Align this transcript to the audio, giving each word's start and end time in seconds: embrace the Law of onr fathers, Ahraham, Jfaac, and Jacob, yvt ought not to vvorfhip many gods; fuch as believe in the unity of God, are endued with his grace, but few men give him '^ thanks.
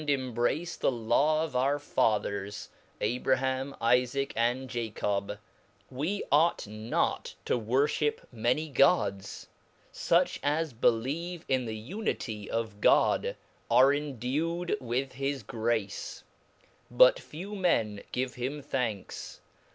embrace 0.09 0.77
the 0.77 0.91
Law 0.91 1.43
of 1.43 1.53
onr 1.53 1.79
fathers, 1.79 2.69
Ahraham, 3.01 3.75
Jfaac, 3.79 4.31
and 4.35 4.67
Jacob, 4.67 5.37
yvt 5.93 6.21
ought 6.31 6.65
not 6.65 7.35
to 7.45 7.59
vvorfhip 7.59 8.17
many 8.31 8.67
gods; 8.67 9.47
fuch 9.93 10.39
as 10.41 10.73
believe 10.73 11.45
in 11.47 11.65
the 11.65 11.75
unity 11.77 12.49
of 12.49 12.81
God, 12.81 13.35
are 13.69 13.93
endued 13.93 14.75
with 14.79 15.11
his 15.11 15.43
grace, 15.43 16.23
but 16.89 17.19
few 17.19 17.53
men 17.55 18.01
give 18.11 18.33
him 18.33 18.59
'^ 18.61 18.65
thanks. 18.65 19.39